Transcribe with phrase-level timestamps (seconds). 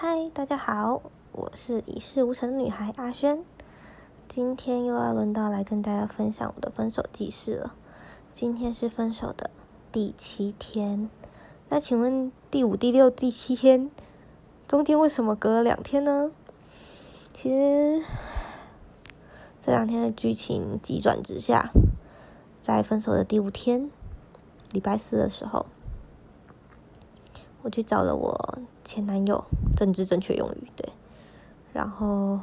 [0.00, 3.44] 嗨，大家好，我是一事无成的女孩阿轩。
[4.28, 7.74] 今天又要轮到来跟大家分享我的分手记事了。
[8.32, 9.50] 今天是分手的
[9.90, 11.10] 第七天，
[11.68, 13.90] 那请问第五、第六、第七天
[14.68, 16.30] 中间为什么隔了两天呢？
[17.32, 18.00] 其实
[19.60, 21.72] 这两天的剧情急转直下，
[22.60, 23.90] 在分手的第五天，
[24.70, 25.66] 礼拜四的时候。
[27.68, 29.44] 我去找了我前男友，
[29.76, 30.90] 政治正确用语对，
[31.74, 32.40] 然后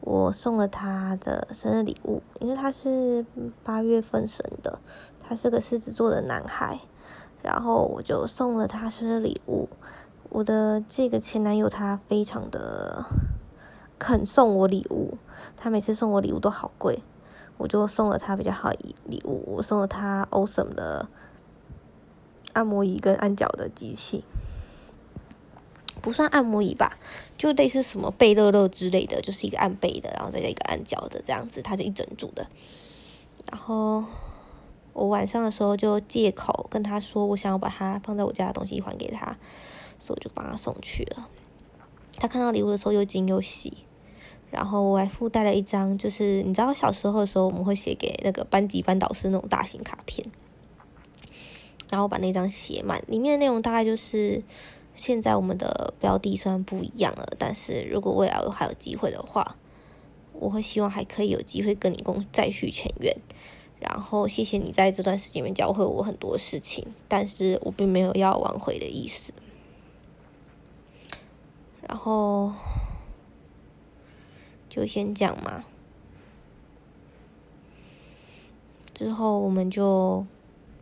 [0.00, 3.26] 我送了他的生日礼物，因为他是
[3.62, 4.78] 八月份生的，
[5.20, 6.80] 他是个狮子座的男孩，
[7.42, 9.68] 然后我就送了他生日礼物。
[10.30, 13.04] 我的这个前男友他非常的
[13.98, 15.18] 肯送我礼物，
[15.58, 17.02] 他每次送我礼物都好贵，
[17.58, 18.70] 我就送了他比较好
[19.04, 21.06] 礼物，我送了他 Awesome 的。
[22.52, 24.24] 按摩椅跟按脚的机器，
[26.00, 26.98] 不算按摩椅吧，
[27.36, 32.46] 就类似什么贝乐乐之类的，就是一个按背的，然后再一个按脚的这样子，它是一整组的。
[33.50, 34.04] 然后
[34.92, 39.36] 我晚上的时候就借口跟他说，我想要把它放在我家的东西还给他，
[39.98, 41.28] 所以我就帮他送去了。
[42.16, 43.78] 他看到礼物的时候又惊又喜，
[44.50, 50.26] 然后我还附带了一张，就是你知道小时候的时候我们会写给那个班级班导师那种大型卡片。
[51.90, 54.42] 然后把那张写满，里面的内容大概就是，
[54.94, 59.56] 现在我们的标的虽然不一样了，但是如果未来还有机会的话，
[60.32, 63.16] 我会希望还可以有机会跟你共再续前缘。
[63.80, 69.32] 然后谢谢你在这段时间里面教会我很多事情，但是我并没有要挽回的意思。
[71.88, 72.52] 然后
[74.68, 75.64] 就先讲嘛，
[78.94, 80.26] 之后我们就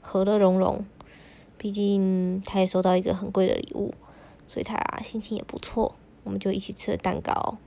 [0.00, 0.84] 和乐融融。
[1.58, 3.94] 毕竟他也收到一个很贵的礼物，
[4.46, 5.94] 所以他心情也不错。
[6.24, 7.58] 我们就一起吃了蛋糕，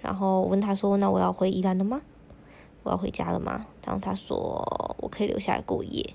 [0.00, 2.02] 然后问他说：“那我要回宜兰了吗？
[2.82, 4.62] 我要回家了吗？”然后他说
[5.00, 6.14] ：“我可以留下来过夜。”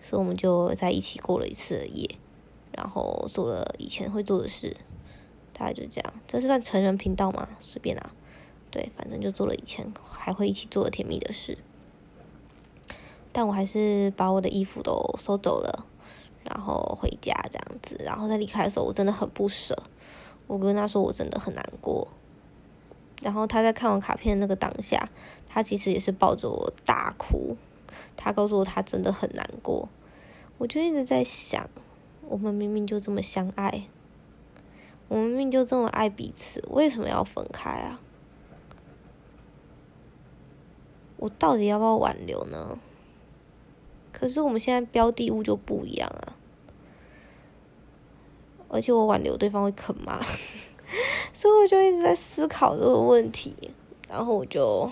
[0.00, 2.08] 所以我们就在一起过了一次夜，
[2.72, 4.76] 然后做了以前会做的事，
[5.52, 6.12] 大概就这样。
[6.26, 7.48] 这是算成人频道吗？
[7.58, 8.12] 随便啦，
[8.70, 11.58] 对，反正就做了以前还会一起做的甜蜜的事。
[13.32, 15.86] 但我还是把我的衣服都收走了。
[16.48, 19.76] 然后回家这样子，然后在离开的时候，我真的很不舍。
[20.46, 22.08] 我跟他说，我真的很难过。
[23.20, 25.10] 然后他在看完卡片那个当下，
[25.46, 27.56] 他其实也是抱着我大哭。
[28.16, 29.88] 他告诉我，他真的很难过。
[30.56, 31.68] 我就一直在想，
[32.28, 33.84] 我们明明就这么相爱，
[35.08, 38.00] 我们明明就这么爱彼此，为什么要分开啊？
[41.16, 42.78] 我到底要不要挽留呢？
[44.18, 46.34] 可是我们现在标的物就不一样啊。
[48.68, 50.20] 而且我挽留对方会啃吗？
[51.32, 53.54] 所以我就一直在思考这个问题。
[54.08, 54.90] 然后我就，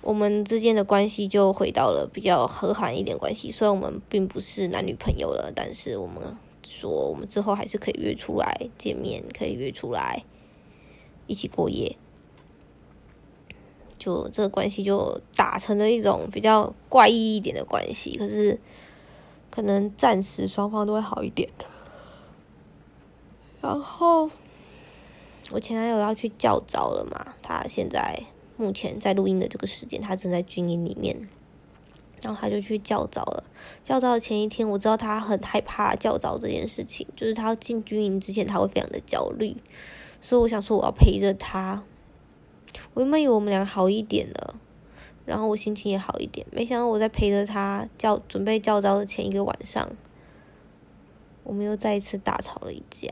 [0.00, 3.50] 我们之间的关系就回到了比较和缓一点关系。
[3.50, 10.24] 虽然我们并不是男女朋友了，但是我们说我们之后还是可以约出来见面，可以约出来
[11.26, 11.96] 一起过夜。
[14.04, 18.18] 就这个关系就打成了一种比较怪异一点的关系。
[18.18, 18.58] 可是
[19.50, 21.48] 可能暂时双方都会好一点。
[23.62, 24.30] 然后，
[25.52, 27.34] 我前男友要去教招了嘛？
[27.40, 28.22] 他现在
[28.58, 31.28] 目前在录音的这个时间，他正在军营里面。
[32.20, 33.44] 然后他就去教招了。
[33.82, 39.56] 教招的前一天，我知道他很害怕教招这件事情，就是他进军营之前，他会非常的焦虑。
[40.20, 41.82] 所以我想说，我要陪着他。
[42.94, 44.56] 我原本以为我们俩好一点了，
[45.24, 46.46] 然后我心情也好一点。
[46.50, 49.90] 没想到我在陪着他教准备教招的前一个晚上，
[51.42, 53.10] 我们又再一次大吵了一架。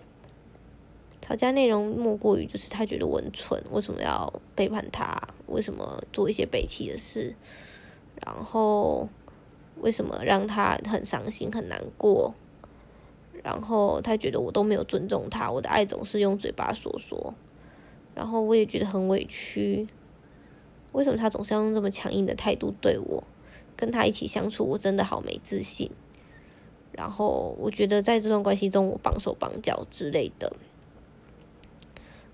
[1.21, 5.17] 吵架内容莫过于就是他觉得我很蠢，为什么要背叛他？
[5.47, 7.35] 为什么做一些背弃的事？
[8.25, 9.09] 然后
[9.77, 12.35] 为什么让他很伤心很难过？
[13.43, 17.35] 然后他觉得我都没有尊重他，我的爱总是用嘴巴说说。
[18.23, 19.85] 然后我也觉得很委屈，
[20.93, 23.25] 为什么他总是要用这么强硬的态度对我？
[23.75, 25.91] 跟他一起相处，我真的好没自信。
[26.93, 30.53] 然后我觉得在这段关系中，我绑手绑脚之类的。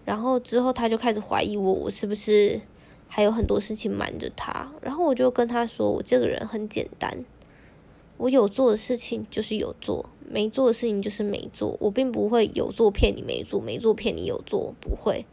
[0.05, 2.61] 然后之后他就开始怀疑我，我是不是
[3.08, 4.70] 还有很多事情瞒着他？
[4.82, 7.25] 然后我就跟他说，我这个人很简单，
[8.19, 11.79] 我有做的事情就是有做，没做的事情就是没做。
[11.81, 15.25] 我并不会有做骗你没做，没做骗你有做，不会。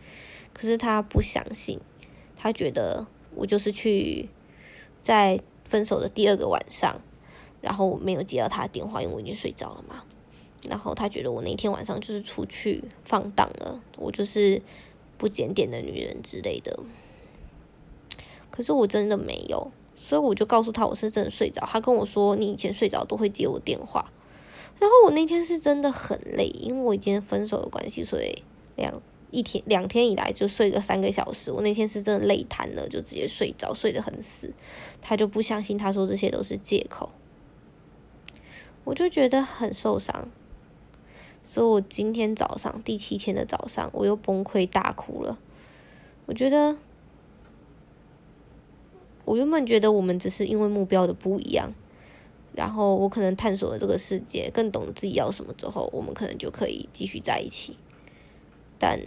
[0.56, 1.80] 可是他不相信，
[2.38, 3.06] 他觉得
[3.36, 4.30] 我就是去
[5.02, 7.02] 在分手的第二个晚上，
[7.60, 10.04] 然后我没有接到他的电话，因为我已经睡着了嘛。
[10.69, 14.62] 然后他觉得我那天晚上就是出去放荡了，我就是
[15.18, 16.80] 不检点的女人之类的。
[18.50, 21.68] 可是我真的没有，所以我就告诉他我是真的睡着。
[21.68, 24.10] 他跟我说你以前睡着都会接我电话，
[24.80, 28.42] 然后我那天是真的很累，因为我已经分手的关系，所以
[28.78, 29.02] 两
[29.35, 31.51] 一天两天以来就睡个三个小时。
[31.51, 34.53] 我那天是真的累瘫了，就直接睡着，睡得很死。
[35.01, 37.11] 他就不相信，他说这些都是借口，
[38.85, 40.29] 我就觉得很受伤。
[41.43, 45.37] 所以我今天早上第七天的早上，我又崩溃大哭了。
[46.25, 46.77] 我觉得。
[49.25, 51.73] 我原本觉得我们只是因为目标的不一样，
[52.53, 57.75] 然后我可能探索了这个世界，更懂自己要什么之后，我们可能就可以继续在一起。
[58.77, 58.99] 但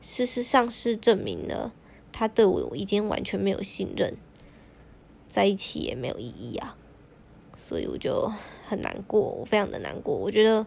[0.00, 1.72] 事实上是证明了
[2.12, 4.16] 他对我已经完全没有信任，
[5.28, 6.76] 在一起也没有意义啊。
[7.56, 8.32] 所以我就
[8.66, 10.14] 很难过，我非常的难过。
[10.14, 10.66] 我觉得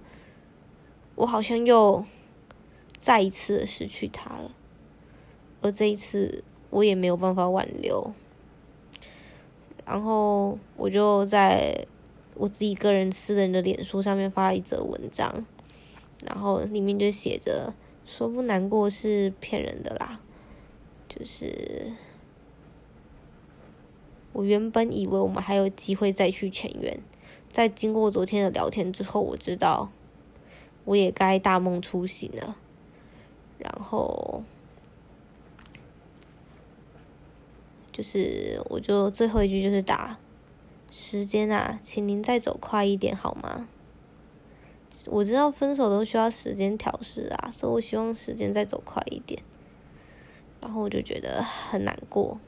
[1.16, 2.06] 我好像又
[3.00, 4.52] 再一次失去他了，
[5.62, 8.14] 而这一次我也没有办法挽留。
[9.84, 11.88] 然后我就在
[12.36, 15.46] 我自己个人私人的脸书上面发了一则文章，
[16.24, 17.74] 然后里面就写着
[18.12, 20.20] 说不难过是骗人的啦，
[21.08, 21.94] 就是
[24.34, 27.00] 我原本以为我们还有机会再续前缘，
[27.48, 29.94] 在经过昨天的聊天之后，我知道
[30.84, 32.58] 我也该大梦初醒了，
[33.58, 34.44] 然后。
[37.94, 40.18] 就是，我就最后一句就是打
[40.92, 43.70] 时间啊，请您再走快一点好吗？
[45.08, 49.42] 我知道分手都需要时间调试啊，所以我希望时间再走快一点。
[50.60, 52.40] 然后我就觉得很难过。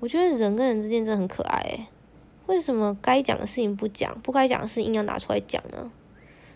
[0.00, 1.88] 我觉得人跟人之间真的很可爱，
[2.46, 5.90] 为什么该讲的事情不讲，不该讲的事情硬要拿出来讲呢？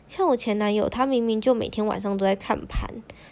[0.08, 2.90] 像我前男友，他明明就每天晚上都在看盘，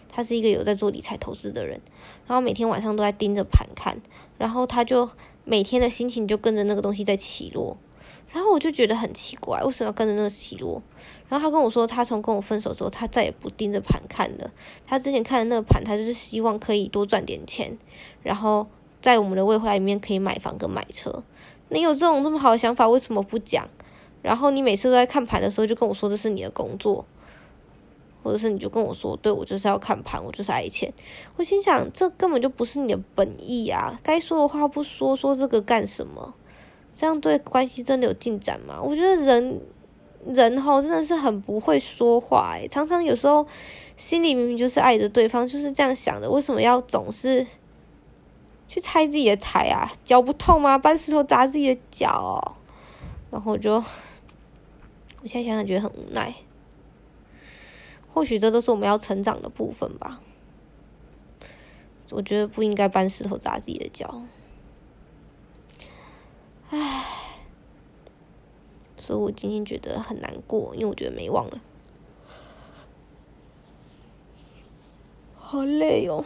[0.08, 1.80] 他是一个有在做理财投资的人，
[2.26, 4.00] 然后每天晚上都在盯着盘看，
[4.38, 5.10] 然后他就
[5.44, 7.76] 每天的心情就跟着那个东西在起落，
[8.30, 10.82] 然后我就觉得很奇怪，为什么要跟着那个起落？
[11.28, 14.50] 然后他跟我说，他从跟我分手之后，他再也不盯着盘看了。
[14.86, 17.76] 他之前看的那个盘，他就是希望可以多赚点钱，
[18.22, 18.66] 然后
[19.00, 21.22] 在我们的未来里面可以买房跟买车。
[21.70, 23.69] 你有这种那么好的想法，为什么不讲？
[24.22, 27.04] 然后你每次都在看盘的时候，就跟我说这是你的工作，
[28.22, 30.92] 或者是你就跟我说，对我就是要看盘，我就是爱钱。
[31.36, 33.98] 我心想，这根本就不是你的本意啊！
[34.02, 36.34] 该说的话不说，说这个干什么？
[36.99, 38.83] 这样对关系真的有进展吗？
[38.83, 39.61] 我觉得人
[40.27, 43.47] 人哈真的是很不会说话诶，常常有时候
[43.97, 47.47] 心里明明就是爱着对方，就是这样想的，为什么要总是
[48.67, 49.93] 去拆自己的台啊？
[50.03, 50.77] 脚不痛吗？
[50.77, 52.56] 搬石头砸自己的脚，
[53.31, 53.81] 然后就。
[55.21, 56.33] 我现在想想觉得很无奈，
[58.12, 60.21] 或许这都是我们要成长的部分吧。
[62.11, 64.23] 我觉得不应该搬石头砸自己的脚，
[66.70, 67.05] 唉，
[68.97, 71.61] 所以我今天觉得很难过，因为我觉得没忘了，
[75.38, 76.25] 好累哦。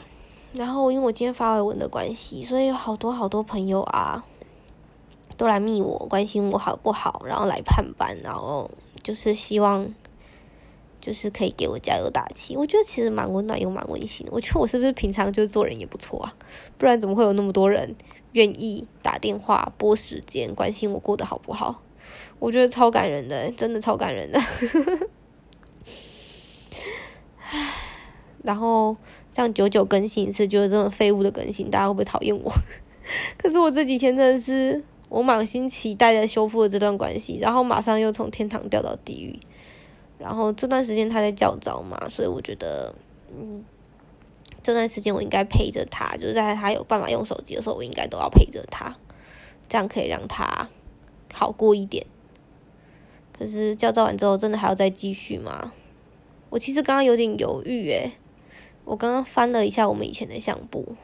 [0.52, 4.24] 然后因为我今天发文的关系，所以有好多好多朋友啊。
[5.34, 8.70] 都来密我，关心我好不好，然后来判班，然后
[9.02, 9.92] 就是希望，
[11.00, 12.54] 就是可以给我加油打气。
[12.54, 14.24] 我觉得其实蛮温暖又蛮温馨。
[14.30, 16.36] 我觉得我是不是平常就做人也不错啊？
[16.78, 17.96] 不然怎么会有那么多人
[18.32, 21.82] 愿意打电话拨时间关心我过得好不好？
[22.38, 24.40] 我觉得超感人的，真的超感人的。
[28.42, 28.96] 然后
[29.32, 32.52] 这样久久更新一次，就是这种废物的更新，大家会不会讨厌我？
[33.38, 34.82] 可是我这几天真的是。
[35.08, 39.38] 我满心期待的修复了这段关系，然后马上又从天堂掉到地狱。
[40.18, 42.94] 然后这段时间他在教招嘛，所以我觉得，
[43.28, 43.62] 嗯，
[44.62, 48.96] 这段时间我应该陪着他，就是在他有办法用手机的时候，我应该都要陪着他，
[49.68, 50.70] 这样可以让他
[51.32, 52.06] 好过一点。
[53.36, 55.72] 可是教招完之后，真的还要再继续吗？
[56.50, 58.12] 我其实刚刚有点犹豫，诶，
[58.84, 60.96] 我刚刚翻了一下我们以前的相簿，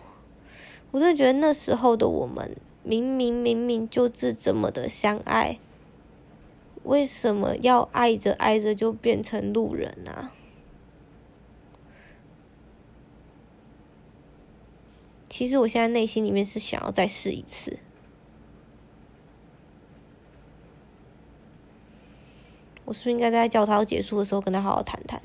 [0.90, 2.56] 我真的觉得那时候的我们。
[2.84, 5.58] 明明明明就是这么的相爱，
[6.84, 10.30] 为什么要爱着爱着就变成路人呢？
[15.38, 17.78] 其实我现在内心里面是想要再试一次，
[22.84, 25.22] 我是不是应该在教他结束的时候跟他好好谈谈？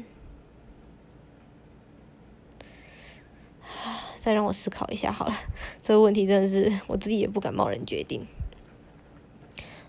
[4.22, 5.34] 再让我思考一下好了，
[5.82, 8.28] 这个问题真的是我自己也不敢贸然决定。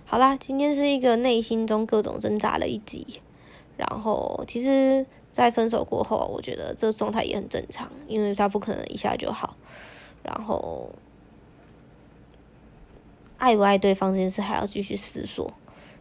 [0.06, 3.20] 好啦，今天是一个内心中各种挣扎的一集，
[3.76, 9.58] 然后其实，在分手过后，我觉得这状态也很正常，因为他不可能一下就好。
[10.24, 10.90] 然后，
[13.36, 15.52] 爱不爱对方这件事还要继续思索。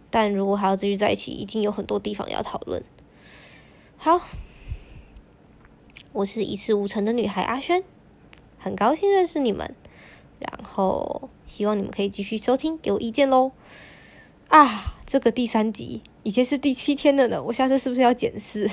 [0.09, 2.83] 但如果还要继续在一起，一定有很多地方要讨论。
[3.97, 4.21] 好，
[6.13, 7.83] 我是一事无成的女孩阿轩，
[8.57, 9.75] 很高兴认识你们。
[10.39, 13.51] 然后，希望你们可以继续收听，给我意见喽。
[14.49, 18.69] 啊，这个第三集已经是第七天了呢，我下次是不是要检视？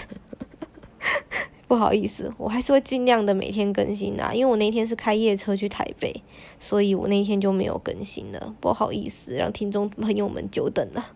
[1.71, 6.12] 不好意思，我还是会尽量的每天更新的，因为我那天是开夜车去台北，
[6.59, 11.12] 所以我那天就没有更新了，不好意思，让听众朋友们久等了。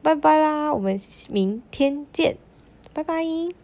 [0.00, 2.38] 拜拜啦，我们明天见，
[2.94, 3.61] 拜拜。